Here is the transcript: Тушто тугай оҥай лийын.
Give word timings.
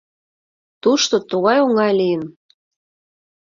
Тушто 0.81 1.15
тугай 1.29 1.57
оҥай 1.65 1.91
лийын. 1.99 2.23